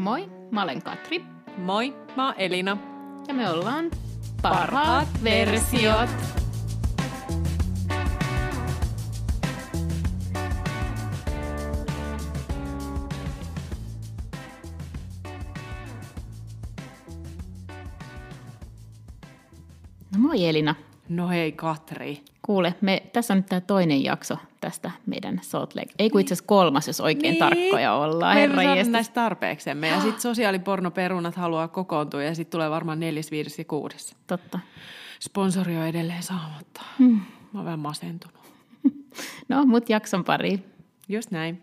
[0.00, 1.24] Moi, mä olen Katri
[1.56, 2.76] Moi, mä oon Elina.
[3.28, 3.90] ja me ollaan
[4.42, 6.10] parhaat versiot.
[20.12, 20.74] No moi Elina.
[21.08, 22.24] No hei Katri.
[22.50, 25.90] Kuule, me, tässä on nyt tämä toinen jakso tästä meidän Salt Lake.
[25.98, 28.36] Ei kun itse asiassa kolmas, jos oikein tarkkoja ollaan.
[28.36, 28.92] On jestas.
[28.92, 29.88] näistä tarpeeksemme.
[29.88, 34.16] Ja sitten sosiaalipornoperunat haluaa kokoontua ja sitten tulee varmaan neljäs, viides ja kuudes.
[34.26, 34.58] Totta.
[35.20, 36.82] Sponsori on edelleen saamatta.
[36.98, 37.20] Hmm.
[37.52, 38.40] Mä oon vähän masentunut.
[39.48, 40.58] No, mut jakson pari.
[41.08, 41.62] Just näin.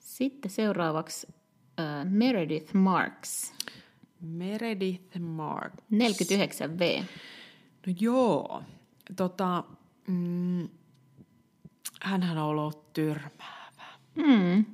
[0.00, 1.26] Sitten seuraavaksi
[1.80, 3.52] äh, Meredith Marks,
[4.20, 5.72] Meredith Mark.
[5.94, 7.04] 49V.
[7.86, 8.62] No joo.
[9.16, 9.64] Tota,
[10.08, 10.68] mm,
[12.02, 13.86] hänhän on ollut tyrmäävä.
[14.14, 14.64] Mm.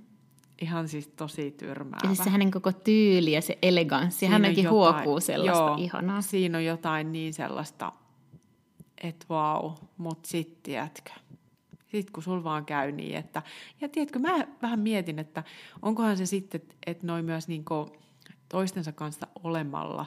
[0.61, 1.98] Ihan siis tosi tyrmäävä.
[2.03, 5.77] Ja siis se hänen koko tyyli ja se eleganssi, Siinä hänenkin jotain- huokuu sellaista joo,
[5.78, 6.20] ihanaa.
[6.20, 7.92] Siinä on jotain niin sellaista,
[9.03, 11.11] että vau, mut sit tiedätkö.
[11.93, 13.43] Sitten kun sul vaan käy niin, että...
[13.81, 15.43] Ja tiedätkö, mä vähän mietin, että
[15.83, 17.93] onkohan se sitten, että et noi myös niinku
[18.48, 20.06] toistensa kanssa olemalla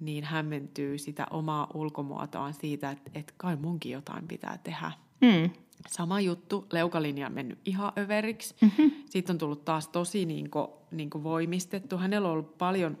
[0.00, 4.92] niin hämmentyy sitä omaa ulkomuotoaan siitä, että et kai munkin jotain pitää tehdä.
[5.20, 5.50] Mm.
[5.88, 8.54] Sama juttu, leukalinja on mennyt ihan överiksi.
[8.60, 8.72] Mhm.
[8.82, 9.02] Mm-hmm.
[9.10, 11.98] Sitten on tullut taas tosi niinku, niinku voimistettu.
[11.98, 12.98] Hänellä on ollut paljon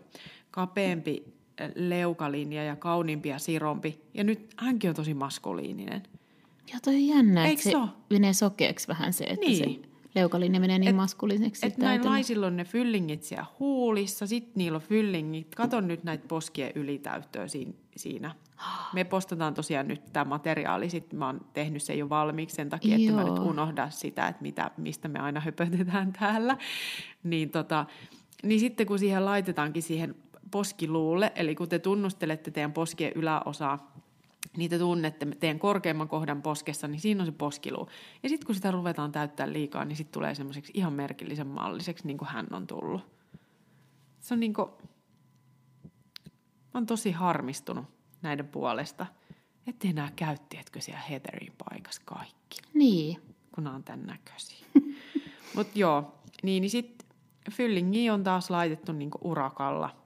[0.50, 1.24] kapeampi
[1.60, 4.00] äh, leukalinja ja kauniimpi ja sirompi.
[4.14, 6.02] Ja nyt hänkin on tosi maskuliininen.
[6.72, 9.82] Joo, toi on jännä, Eikö että se se menee sokeaksi vähän se, että Niin.
[9.82, 11.66] se leukalinja menee niin maskuliiseksi.
[11.66, 15.54] Et näin naisilla on ne fyllingit siellä huulissa, sitten niillä on fyllingit.
[15.54, 17.72] Kato nyt näitä poskien ylitäyttöä siinä.
[17.96, 18.34] siinä.
[18.92, 22.96] Me postataan tosiaan nyt tämä materiaali, sit mä oon tehnyt sen jo valmiiksi sen takia,
[22.96, 26.56] että mä nyt unohdan sitä, että mitä, mistä me aina höpötetään täällä.
[27.22, 27.86] Niin, tota,
[28.42, 30.14] niin sitten kun siihen laitetaankin siihen
[30.50, 33.92] poskiluulle, eli kun te tunnustelette teidän poskien yläosaa,
[34.70, 37.88] te tunnette teidän korkeimman kohdan poskessa, niin siinä on se poskiluu.
[38.22, 42.18] Ja sitten kun sitä ruvetaan täyttää liikaa, niin sitten tulee semmoiseksi ihan merkillisen malliseksi, niin
[42.18, 43.00] kuin hän on tullut.
[44.20, 44.68] Se on niin kuin,
[46.64, 47.84] mä oon tosi harmistunut
[48.22, 49.06] näiden puolesta,
[49.66, 53.20] ettei nämä käyttiätkö siellä Heatherin paikassa kaikki, Niin.
[53.54, 54.66] kun nämä on tämän näköisiä.
[55.54, 57.08] Mutta joo, niin, niin sitten
[57.50, 59.96] Fyllingi on taas laitettu niinku urakalla.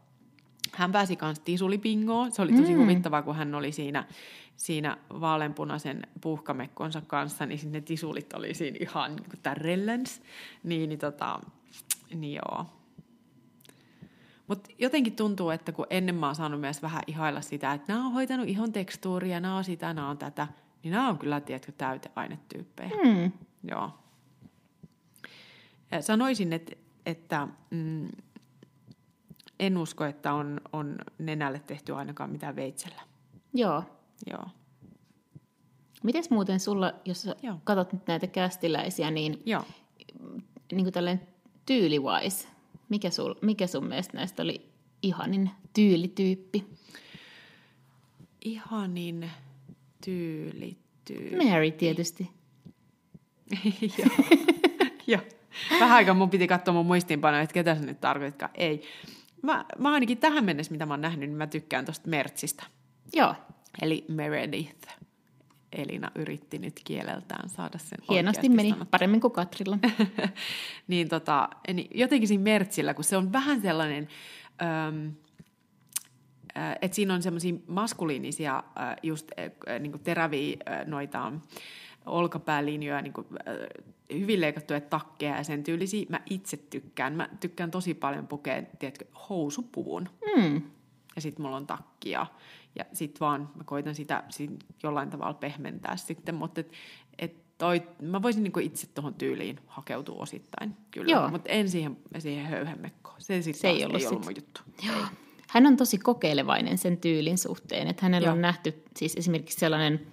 [0.73, 2.33] Hän pääsi kanssa tisulipingoon.
[2.33, 2.81] Se oli tosi mm.
[2.81, 4.05] huvittavaa, kun hän oli siinä,
[4.57, 10.23] siinä vaaleanpunaisen puhkamekkonsa kanssa, niin sinne tisulit oli siinä ihan niin kuin tärrellens.
[10.63, 11.41] Niin, niin, tota,
[12.15, 12.67] niin joo.
[14.47, 18.07] Mutta jotenkin tuntuu, että kun ennen mä oon saanut myös vähän ihailla sitä, että nämä
[18.07, 20.49] on hoitanut ihon tekstuuria, nämä on sitä, nämä on tätä,
[20.83, 22.91] niin nämä on kyllä, tiedätkö, täyteainetyyppejä.
[23.05, 23.33] Mm.
[23.71, 23.91] Joo.
[26.01, 26.77] Sanoisin, että,
[27.07, 28.09] että mm,
[29.61, 33.03] en usko, että on, on nenälle tehty ainakaan mitään veitsellä.
[33.55, 33.85] Joo.
[34.31, 34.45] Joo.
[36.03, 37.57] Mites muuten sulla, jos Joo.
[37.65, 39.65] katsot nyt näitä kästiläisiä, niin, Joo.
[40.73, 41.27] niin kuin tällainen
[41.67, 42.49] tyyliwise,
[42.89, 44.71] mikä, sul, mikä sun mielestä näistä oli
[45.03, 46.67] ihanin tyylityyppi?
[48.45, 49.31] Ihanin
[50.05, 51.37] tyylittyy.
[51.45, 52.31] Mary tietysti.
[53.99, 54.27] Joo.
[55.07, 55.23] Joo.
[55.81, 58.53] Vähän aikaa mun piti katsoa mun muistiinpanoja, että ketä sä nyt tarkoititkaan.
[58.55, 58.83] Ei.
[59.43, 62.63] Mä, mä ainakin tähän mennessä, mitä mä oon nähnyt, niin mä tykkään tosta Mertsistä.
[63.13, 63.35] Joo,
[63.83, 64.89] Eli Meredith.
[65.73, 68.91] Elina yritti nyt kieleltään saada sen hienosti meni, sanottua.
[68.91, 69.79] paremmin kuin Katrilla.
[70.89, 74.09] niin tota, niin jotenkin siinä Mertsillä, kun se on vähän sellainen,
[74.63, 75.13] äm,
[76.57, 81.33] äh, että siinä on semmoisia maskuliinisia, äh, just äh, niin teräviä äh, noita
[82.07, 86.07] olkapäälinjoja, niin kuin, äh, hyvin leikattuja takkeja ja sen tyylisiä.
[86.09, 87.13] Mä itse tykkään.
[87.13, 90.09] Mä tykkään tosi paljon pukea, tiedätkö, housupuvun.
[90.37, 90.63] Mm.
[91.17, 92.27] Ja sitten mulla on takkia.
[92.75, 94.51] Ja sitten vaan mä koitan sitä sit
[94.83, 96.35] jollain tavalla pehmentää sitten.
[96.35, 96.73] Mutta et,
[97.19, 100.77] et toi, mä voisin niinku itse tuohon tyyliin hakeutua osittain.
[100.91, 101.29] Kyllä.
[101.29, 103.17] Mutta en siihen, siihen höyhenmekkoon.
[103.19, 104.37] Se, sit Se ei ollut ei ollut sit.
[104.37, 104.61] juttu.
[104.87, 105.07] Joo.
[105.49, 108.35] Hän on tosi kokeilevainen sen tyylin suhteen, että hänellä Joo.
[108.35, 110.07] on nähty siis esimerkiksi sellainen,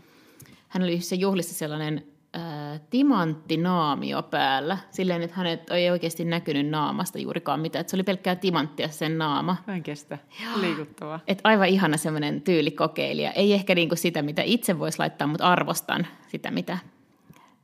[0.67, 7.19] hän oli se juhlissa sellainen äh, timanttinaamio päällä, silleen, että hänet ei oikeasti näkynyt naamasta
[7.19, 9.57] juurikaan mitään, että se oli pelkkää timanttia sen naama.
[9.67, 10.17] Mä en kestä.
[10.61, 11.19] Liikuttavaa.
[11.27, 13.31] Että aivan ihana semmoinen tyylikokeilija.
[13.31, 16.77] Ei ehkä niinku sitä, mitä itse voisi laittaa, mutta arvostan sitä, mitä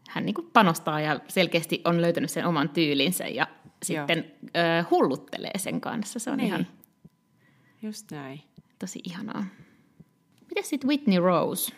[0.09, 3.47] hän niinku panostaa ja selkeästi on löytänyt sen oman tyylinsä ja
[3.83, 6.19] sitten ö, hulluttelee sen kanssa.
[6.19, 6.47] Se on Niin.
[6.47, 6.67] ihan
[7.81, 8.41] Just näin.
[8.79, 9.45] tosi ihanaa.
[10.49, 11.73] Miten sitten Whitney Rose?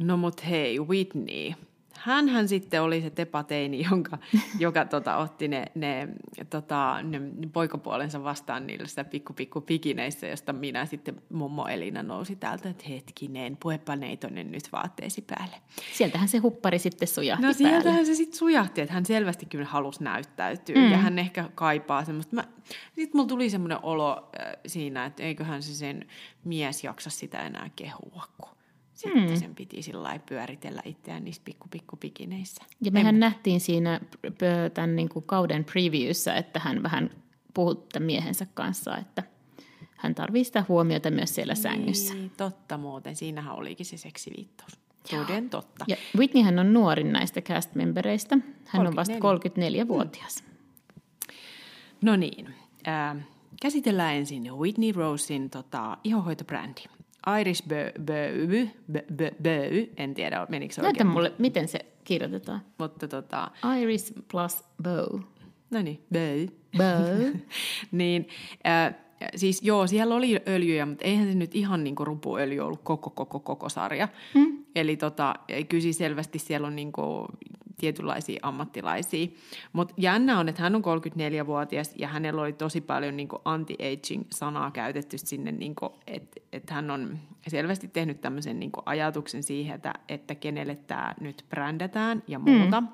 [0.00, 1.52] No mut hei, Whitney.
[1.96, 4.18] hänhän sitten oli se tepateini, jonka,
[4.58, 6.08] joka tota, otti ne, ne,
[6.50, 7.20] tota, ne
[7.52, 12.84] poikapuolensa vastaan niillä sitä pikku pikku pikineissä, josta minä sitten mummo Elina nousi täältä, että
[12.88, 15.56] hetkinen, puepa neitonen nyt vaatteesi päälle.
[15.92, 18.04] Sieltähän se huppari sitten sujahti No sieltähän päälle.
[18.04, 20.90] se sitten sujahti, että hän selvästi kyllä halusi näyttäytyä mm.
[20.90, 22.36] ja hän ehkä kaipaa semmoista.
[22.36, 22.44] Mä,
[22.94, 26.06] sitten mulla tuli semmoinen olo äh, siinä, että eiköhän se sen
[26.44, 28.59] mies jaksa sitä enää kehua, kun
[29.00, 29.36] sitten mm.
[29.36, 32.62] sen piti sillä pyöritellä itseään niissä pikku pikku pikineissä.
[32.80, 33.20] Ja mehän en...
[33.20, 34.00] nähtiin siinä
[34.74, 37.10] tämän niin kuin kauden previewssä, että hän vähän
[37.54, 39.22] puhutta miehensä kanssa, että
[39.96, 42.14] hän tarvitsee sitä huomiota myös siellä sängyssä.
[42.14, 43.16] Niin, totta muuten.
[43.16, 44.72] Siinähän olikin se seksiviittaus.
[45.10, 45.84] Toden totta.
[45.88, 48.38] Ja Whitneyhän on nuorin näistä cast-membereistä.
[48.66, 49.84] Hän on vasta 34.
[49.84, 50.44] 34-vuotias.
[52.02, 52.54] No niin.
[52.88, 53.16] Äh,
[53.62, 56.80] käsitellään ensin Whitney Rosein tota, ihohoitobrändi.
[57.40, 57.92] Irish Bö,
[59.42, 61.06] Bö, en tiedä menikö se Näytä oikein.
[61.06, 62.60] mulle, miten se kirjoitetaan.
[62.78, 63.50] Mutta tota,
[63.80, 65.20] Iris plus bow.
[65.70, 66.46] no niin, Bö.
[66.76, 67.40] Bow.
[67.92, 68.28] niin,
[68.66, 68.94] äh,
[69.36, 73.10] siis joo, siellä oli öljyjä, mutta eihän se nyt ihan niin kuin rupuöljy ollut koko,
[73.10, 74.08] koko, koko sarja.
[74.34, 74.64] Hmm.
[74.76, 75.34] Eli tota,
[75.68, 77.26] kyllä siis selvästi siellä on niin kuin
[77.80, 79.26] tietynlaisia ammattilaisia.
[79.72, 85.18] Mutta jännä on, että hän on 34-vuotias ja hänellä oli tosi paljon niin anti-aging-sanaa käytetty
[85.18, 85.74] sinne, niin
[86.06, 87.18] että et hän on
[87.48, 92.80] selvästi tehnyt tämmöisen niin ajatuksen siihen, että, että kenelle tämä nyt brändätään ja muuta.
[92.80, 92.88] Mm.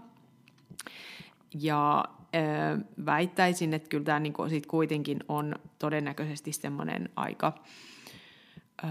[1.60, 2.04] Ja
[2.34, 7.52] ö, väittäisin, että kyllä tämä niinku sit kuitenkin on todennäköisesti semmoinen aika
[8.84, 8.86] ö,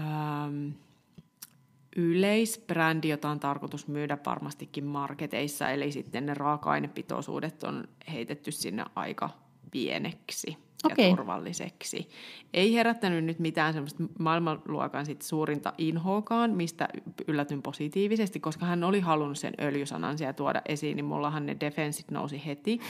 [1.96, 9.30] yleisbrändi, jota on tarkoitus myydä varmastikin marketeissa, eli sitten ne raaka-ainepitoisuudet on heitetty sinne aika
[9.70, 10.56] pieneksi
[10.88, 12.08] ja turvalliseksi.
[12.54, 16.88] Ei herättänyt nyt mitään semmoista maailmanluokan sit suurinta inhoakaan, mistä
[17.28, 22.10] yllätyn positiivisesti, koska hän oli halunnut sen öljysanan siellä tuoda esiin, niin mullahan ne defensit
[22.10, 22.80] nousi heti.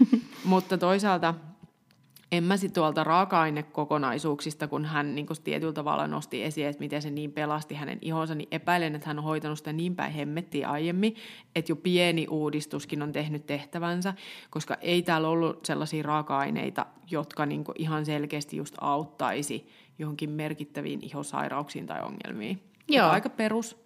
[0.44, 1.34] Mutta toisaalta
[2.32, 7.10] en mä sitten tuolta raaka-ainekokonaisuuksista, kun hän niin tietyllä tavalla nosti esiin, että miten se
[7.10, 11.16] niin pelasti hänen ihonsa, niin epäilen, että hän on hoitanut sitä niin päin hemmettiä aiemmin,
[11.54, 14.14] että jo pieni uudistuskin on tehnyt tehtävänsä,
[14.50, 19.68] koska ei täällä ollut sellaisia raaka-aineita, jotka niin ihan selkeästi just auttaisi
[19.98, 22.60] johonkin merkittäviin ihosairauksiin tai ongelmiin.
[22.88, 23.04] Joo.
[23.04, 23.85] Joka Aika perus,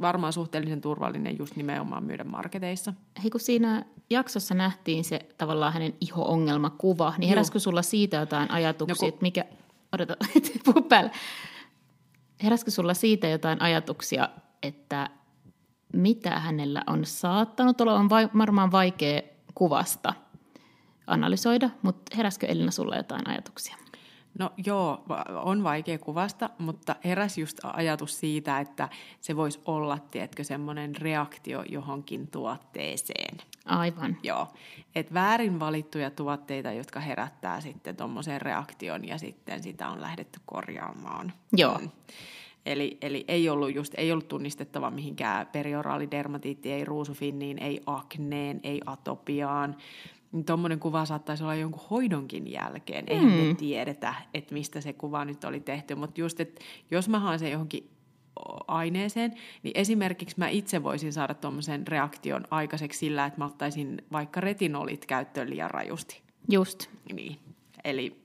[0.00, 2.92] varmaan suhteellisen turvallinen just nimenomaan myydä marketeissa.
[3.22, 8.94] Hei, kun siinä jaksossa nähtiin se tavallaan hänen iho-ongelmakuva, niin heräskö sulla siitä jotain ajatuksia,
[8.94, 9.44] No kun- että mikä...
[9.92, 10.16] Odota,
[10.64, 11.10] puhu päällä.
[12.42, 14.28] Heräskö sulla siitä jotain ajatuksia,
[14.62, 15.10] että
[15.92, 17.94] mitä hänellä on saattanut olla?
[17.94, 19.22] On vai, varmaan vaikea
[19.54, 20.14] kuvasta
[21.06, 23.76] analysoida, mutta heräskö Elina sulla jotain ajatuksia?
[24.38, 25.04] No joo,
[25.42, 28.88] on vaikea kuvasta, mutta heräs just ajatus siitä, että
[29.20, 33.36] se voisi olla, tiedätkö, semmoinen reaktio johonkin tuotteeseen.
[33.64, 34.16] Aivan.
[34.22, 34.46] Joo,
[34.94, 41.32] että väärin valittuja tuotteita, jotka herättää sitten tuommoisen reaktion ja sitten sitä on lähdetty korjaamaan.
[41.52, 41.78] Joo.
[41.78, 41.90] Mm.
[42.66, 48.80] Eli, eli ei ollut just, ei ollut tunnistettava mihinkään perioraalidermatiittiin, ei ruusufinniin, ei akneen, ei
[48.86, 49.76] atopiaan.
[50.32, 53.04] Niin Tuommoinen kuva saattaisi olla jonkun hoidonkin jälkeen.
[53.06, 53.32] Eihän Mm.
[53.32, 55.94] me tiedetä, että mistä se kuva nyt oli tehty.
[55.94, 56.60] Mutta just, että
[56.90, 57.90] jos mä haen sen johonkin
[58.68, 64.40] aineeseen, niin esimerkiksi mä itse voisin saada tuommoisen reaktion aikaiseksi sillä, että mä ottaisin vaikka
[64.40, 66.22] retinolit käyttöön liian rajusti.
[66.50, 66.86] Just.
[67.12, 67.38] Niin.
[67.84, 68.22] Eli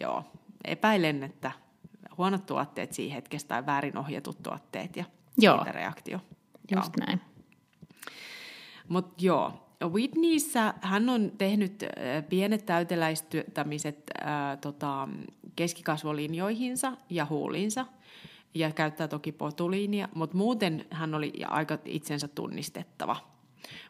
[0.00, 0.24] joo,
[0.64, 1.52] epäilen, että
[2.18, 5.04] huonot tuotteet siinä hetkessä tai väärin ohjatut tuotteet ja
[5.38, 5.64] Joo.
[5.64, 6.20] reaktio.
[6.76, 7.20] Just näin.
[8.88, 11.84] Mutta joo, Whitneyssä hän on tehnyt
[12.28, 15.08] pienet täyteläistyöttämiset äh, tota,
[15.56, 17.86] keskikasvolinjoihinsa ja huuliinsa
[18.54, 23.35] ja käyttää toki potuliinia, mutta muuten hän oli aika itsensä tunnistettava.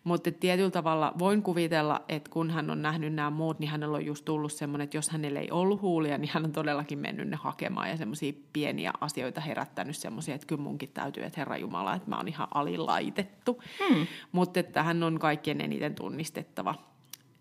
[0.04, 4.06] Mutta tietyllä tavalla voin kuvitella, että kun hän on nähnyt nämä muut, niin hänellä on
[4.06, 7.36] just tullut semmoinen, että jos hänellä ei ollut huulia, niin hän on todellakin mennyt ne
[7.36, 12.08] hakemaan ja semmoisia pieniä asioita herättänyt semmoisia, että kyllä munkin täytyy, että Herra Jumala, että
[12.08, 13.62] mä oon ihan alilaitettu.
[13.88, 14.06] Hmm.
[14.32, 16.74] Mutta että hän on kaikkien eniten tunnistettava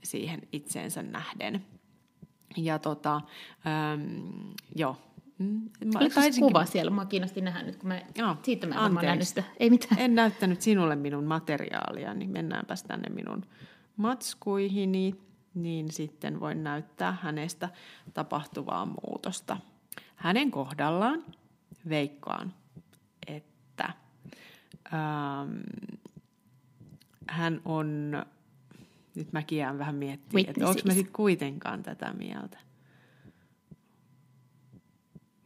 [0.04, 1.66] siihen itseensä nähden.
[2.58, 4.98] Ja tota, äm, joo.
[5.38, 6.92] Mm, mä Oliko taisinkin- kuva siellä?
[6.92, 9.44] Mä kiinnosti nähdä nyt, kun mä, Joo, siitä mä en varmaan nähnyt sitä.
[9.60, 10.02] Ei mitään.
[10.02, 13.46] En näyttänyt sinulle minun materiaalia, niin mennäänpäs tänne minun
[13.98, 15.16] matskuihini,
[15.54, 17.70] niin sitten voin näyttää hänestä
[18.14, 19.58] tapahtuvaa muutosta.
[20.16, 21.24] Hänen kohdallaan
[21.90, 22.54] veikkaan,
[23.28, 23.94] että
[24.94, 25.58] ähm,
[27.30, 28.12] hän on,
[29.16, 32.58] nyt mäkin jään vähän miettimään, että onko mä sitten kuitenkaan tätä mieltä.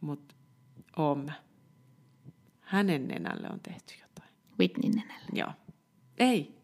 [0.00, 0.34] Mutta
[1.26, 1.32] mä.
[2.60, 4.30] Hänen nenälle on tehty jotain.
[4.58, 5.28] Whitney nenällä.
[5.32, 5.52] Joo.
[6.18, 6.60] Ei,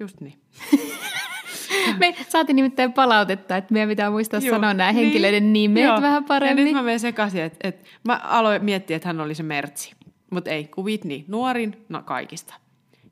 [0.00, 0.40] just niin.
[1.98, 6.02] Me saatiin nimittäin palautetta, että meidän pitää muistaa Joo, sanoa nämä niin, henkilöiden nimet joo.
[6.02, 6.58] vähän paremmin.
[6.58, 9.92] Ja nyt mä menen sekaisin, että, että mä aloin miettiä, että hän oli se Mertsi.
[10.30, 12.54] Mutta ei, kun Whitney, nuorin, no kaikista.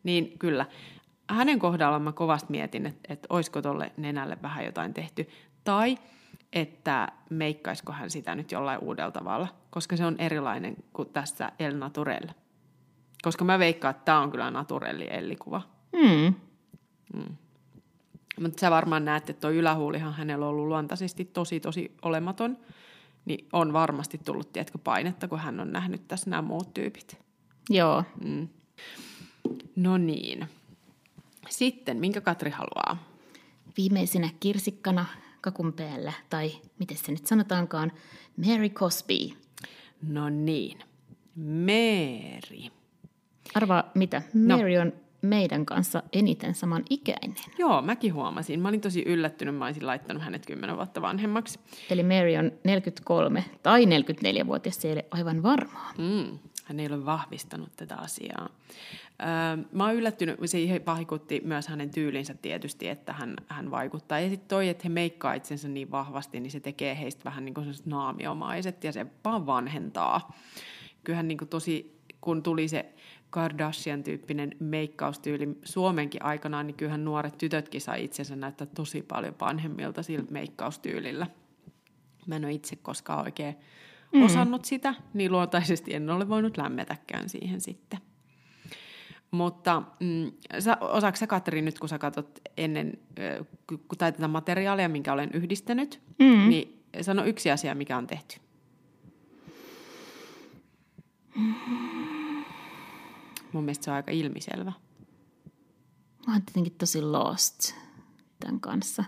[0.02, 0.66] Niin kyllä,
[1.30, 5.28] hänen kohdallaan mä kovasti mietin, että, että olisiko tuolle nenälle vähän jotain tehty.
[5.64, 5.98] Tai
[6.54, 11.76] että meikkaisiko hän sitä nyt jollain uudella tavalla, koska se on erilainen kuin tässä El
[11.76, 12.34] Naturelle.
[13.22, 15.62] Koska mä veikkaan, että tämä on kyllä naturelli ellikuva.
[15.92, 16.34] Mm.
[17.14, 17.36] Mm.
[18.40, 22.58] Mutta sä varmaan näet, että tuo ylähuulihan hänellä on ollut luontaisesti tosi, tosi olematon.
[23.24, 27.18] Niin on varmasti tullut, tiedätkö, painetta, kun hän on nähnyt tässä nämä muut tyypit.
[27.70, 28.04] Joo.
[28.24, 28.48] Mm.
[29.76, 30.48] No niin.
[31.50, 33.04] Sitten, minkä Katri haluaa?
[33.76, 35.06] Viimeisenä kirsikkana
[35.44, 37.92] kakun päällä, tai miten se nyt sanotaankaan,
[38.46, 39.14] Mary Cosby.
[40.08, 40.78] No niin.
[41.36, 42.70] Mary.
[43.54, 44.22] Arvaa mitä?
[44.34, 44.56] No.
[44.56, 44.80] Mary no.
[44.80, 47.36] on meidän kanssa eniten saman ikäinen.
[47.58, 48.60] Joo, mäkin huomasin.
[48.60, 51.58] Mä olin tosi yllättynyt, mä olisin laittanut hänet 10 vuotta vanhemmaksi.
[51.90, 55.92] Eli Mary on 43 tai 44-vuotias, se ei ole aivan varmaa.
[55.98, 58.48] Mm, hän ei ole vahvistanut tätä asiaa.
[59.22, 64.20] Öö, mä oon yllättynyt, se vaikutti myös hänen tyylinsä tietysti, että hän, hän vaikuttaa.
[64.20, 67.54] Ja sitten toi, että he meikkaa itsensä niin vahvasti, niin se tekee heistä vähän niin
[67.54, 70.32] kuin naamiomaiset ja se vaan vanhentaa.
[71.04, 72.94] Kyllähän niin kuin tosi, kun tuli se
[73.30, 80.26] Kardashian-tyyppinen meikkaustyyli Suomenkin aikanaan, niin kyllähän nuoret tytötkin sai itsensä näyttää tosi paljon vanhemmilta sillä
[80.30, 81.26] meikkaustyylillä.
[82.26, 83.56] Mä en ole itse koskaan oikein
[84.14, 84.22] mm.
[84.22, 87.98] osannut sitä, niin luontaisesti en ole voinut lämmetäkään siihen sitten.
[89.30, 92.98] Mutta mm, sä, osaako sä Katri nyt, kun sä katsot ennen,
[93.68, 96.48] kun tätä materiaalia, minkä olen yhdistänyt, mm.
[96.48, 98.36] niin sano yksi asia, mikä on tehty.
[103.52, 104.72] Mun mielestä se on aika ilmiselvä.
[106.26, 107.74] Mä oon tietenkin tosi lost
[108.40, 109.04] tämän kanssa.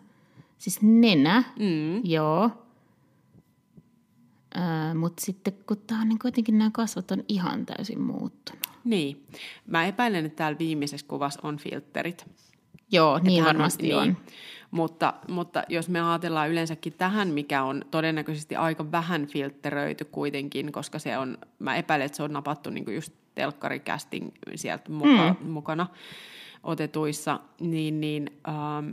[0.59, 2.01] Siis nenä, mm.
[2.05, 2.66] joo.
[4.95, 8.67] Mutta sitten kun tää on, niin kuitenkin nämä kasvot on ihan täysin muuttunut.
[8.85, 9.27] Niin.
[9.67, 12.27] Mä epäilen, että täällä viimeisessä kuvassa on filterit.
[12.93, 14.03] Joo, niin varmasti on.
[14.03, 14.17] Niin.
[14.71, 20.99] Mutta, mutta jos me ajatellaan yleensäkin tähän, mikä on todennäköisesti aika vähän filteröity kuitenkin, koska
[20.99, 25.51] se on, mä epäilen, että se on napattu niin just telkkarikästin sieltä muka, mm.
[25.51, 25.87] mukana
[26.63, 28.91] otetuissa, niin, niin ähm,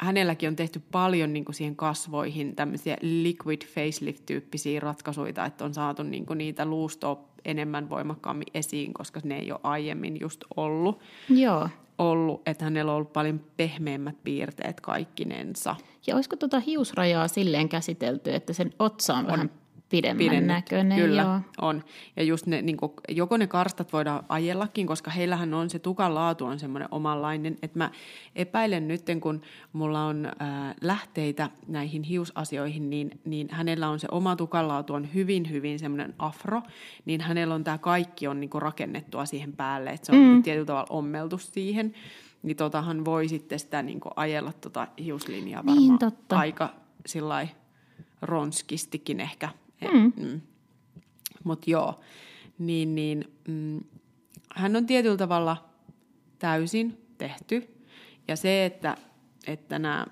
[0.00, 6.02] hänelläkin on tehty paljon niin kuin siihen kasvoihin tämmöisiä liquid facelift-tyyppisiä ratkaisuja, että on saatu
[6.02, 11.00] niin kuin niitä luustoa enemmän voimakkaammin esiin, koska ne ei ole aiemmin just ollut.
[11.28, 11.68] Joo.
[11.98, 15.76] ollut, että hänellä on ollut paljon pehmeämmät piirteet kaikkinensa.
[16.06, 19.26] Ja olisiko tuota hiusrajaa silleen käsitelty, että sen otsa on, on.
[19.26, 19.50] vähän
[19.90, 20.74] pidemmän Pidennetty.
[20.74, 20.98] näköinen.
[20.98, 21.40] Kyllä, joo.
[21.60, 21.84] on.
[22.16, 26.14] Ja just ne, niin kuin, joko ne karstat voidaan ajellakin, koska heillähän on se tukan
[26.14, 27.90] laatu on semmoinen omanlainen, että mä
[28.36, 29.40] epäilen nyt, kun
[29.72, 35.14] mulla on äh, lähteitä näihin hiusasioihin, niin, niin hänellä on se oma tukan laatu on
[35.14, 36.62] hyvin, hyvin semmoinen afro,
[37.04, 40.42] niin hänellä on tämä kaikki on niin kuin rakennettua siihen päälle, että se on mm.
[40.42, 41.94] tietyllä tavalla ommeltu siihen
[42.42, 46.38] niin totahan voi sitten sitä niin kuin ajella tota hiuslinjaa varmaan niin, totta.
[46.38, 46.74] aika
[47.06, 47.48] sillä
[48.22, 49.48] ronskistikin ehkä
[49.92, 50.12] Mm.
[50.16, 50.40] Mm.
[51.44, 52.00] Mutta joo,
[52.58, 53.80] niin, niin mm,
[54.54, 55.70] hän on tietyllä tavalla
[56.38, 57.74] täysin tehty.
[58.28, 58.96] Ja se, että,
[59.46, 60.06] että nämä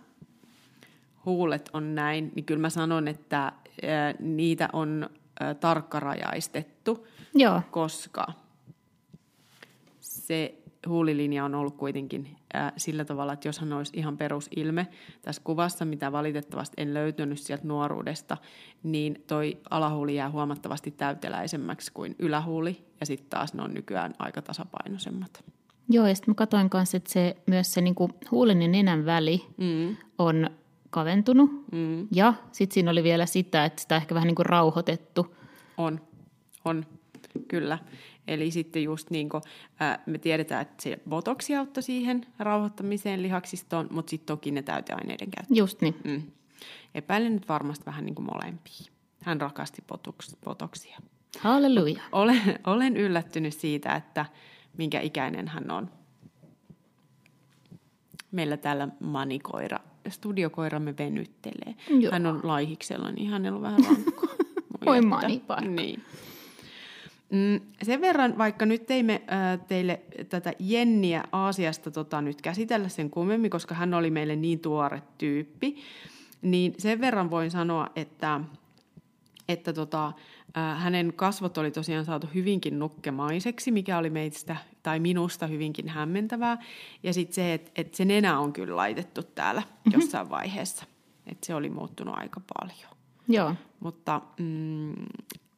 [1.24, 5.10] huulet on näin, niin kyllä mä sanon, että ää, niitä on
[5.40, 7.62] ää, tarkkarajaistettu, Joo.
[7.70, 8.26] koska
[10.00, 10.54] se
[10.86, 14.86] huulilinja on ollut kuitenkin ää, sillä tavalla, että jos hän olisi ihan perusilme
[15.22, 18.36] tässä kuvassa, mitä valitettavasti en löytynyt sieltä nuoruudesta,
[18.82, 24.42] niin toi alahuuli jää huomattavasti täyteläisemmäksi kuin ylähuuli, ja sitten taas ne on nykyään aika
[24.42, 25.44] tasapainoisemmat.
[25.88, 29.46] Joo, ja sitten mä katsoin kanssa, että se, myös se niinku huulen ja nenän väli
[29.56, 29.96] mm.
[30.18, 30.50] on
[30.90, 32.08] kaventunut, mm.
[32.12, 35.36] ja sitten siinä oli vielä sitä, että sitä ehkä vähän niin kuin rauhoitettu.
[35.76, 36.00] On,
[36.64, 36.86] on,
[37.48, 37.78] kyllä.
[38.28, 39.42] Eli sitten just niin kuin,
[39.80, 45.30] ää, me tiedetään, että se botoksi auttoi siihen rauhoittamiseen lihaksistoon, mutta sitten toki ne täyteaineiden
[45.30, 45.54] käyttö.
[45.54, 45.96] Just niin.
[46.04, 46.22] Mm.
[46.94, 48.92] Epäilen nyt varmasti vähän niin kuin molempia.
[49.22, 50.98] Hän rakasti botoks, botoksia.
[51.38, 52.02] Halleluja.
[52.12, 54.26] Olen, olen yllättynyt siitä, että
[54.76, 55.90] minkä ikäinen hän on.
[58.30, 61.74] Meillä täällä manikoira, studiokoiramme venyttelee.
[62.00, 62.12] Joo.
[62.12, 64.34] Hän on laihiksella, niin hänellä on vähän rankkaa.
[64.86, 65.70] Oi maniparkka.
[65.70, 66.02] Niin.
[67.30, 73.10] Mm, sen verran, vaikka nyt teimme äh, teille tätä Jenniä Aasiasta tota, nyt käsitellä sen
[73.10, 75.76] kummemmin, koska hän oli meille niin tuore tyyppi,
[76.42, 78.40] niin sen verran voin sanoa, että,
[79.48, 80.12] että tota,
[80.56, 86.58] äh, hänen kasvot oli tosiaan saatu hyvinkin nukkemaiseksi, mikä oli meistä, tai minusta hyvinkin hämmentävää.
[87.02, 90.00] Ja sitten se, että, että se nenä on kyllä laitettu täällä mm-hmm.
[90.00, 90.84] jossain vaiheessa.
[91.26, 92.96] Että se oli muuttunut aika paljon.
[93.28, 93.54] Joo.
[93.80, 94.94] Mutta mm,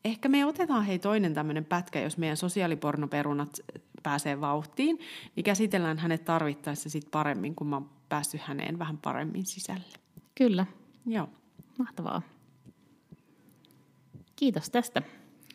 [0.04, 3.60] ehkä me otetaan hei toinen tämmöinen pätkä, jos meidän sosiaalipornoperunat
[4.02, 4.98] pääsee vauhtiin,
[5.36, 9.98] niin käsitellään hänet tarvittaessa sit paremmin, kun mä oon päässyt häneen vähän paremmin sisälle.
[10.34, 10.66] Kyllä.
[11.06, 11.28] Joo.
[11.78, 12.22] Mahtavaa.
[14.36, 15.02] Kiitos tästä.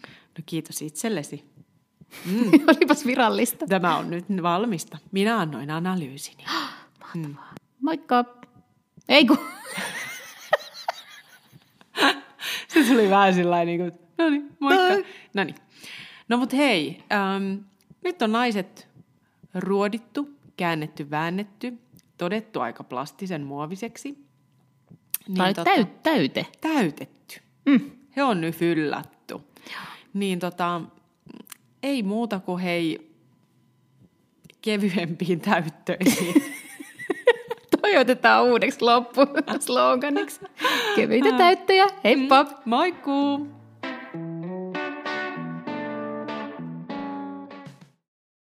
[0.08, 1.44] No kiitos itsellesi.
[2.26, 2.52] Mm.
[2.68, 3.68] Olipas virallista.
[3.68, 4.98] Tämä on nyt valmista.
[5.12, 6.44] Minä annoin analyysini.
[7.00, 7.54] Mahtavaa.
[7.54, 7.62] Mm.
[7.82, 8.26] Moikka.
[9.10, 9.38] Ei kun.
[12.68, 15.10] Se tuli vähän sillä niin kuin, no niin, moikka.
[15.34, 15.56] No niin.
[16.30, 17.58] No mut hei, ähm,
[18.04, 18.88] nyt on naiset
[19.54, 21.74] ruodittu, käännetty, väännetty,
[22.18, 24.10] todettu aika plastisen muoviseksi.
[25.28, 26.46] Niin tai tota, täyt, täyte.
[26.62, 27.40] Täytetty.
[27.66, 27.92] Mm.
[28.16, 29.42] He on nyt fyllattu.
[30.14, 30.82] Niin tota,
[31.84, 33.12] ei muuta kuin hei
[34.62, 36.44] kevyempiin täyttöihin.
[37.82, 40.40] Toivotetaan uudeksi loppusloganiksi.
[40.96, 41.88] Kevyitä täyttöjä.
[42.04, 42.46] Heippa!
[42.66, 43.48] Moikkuu!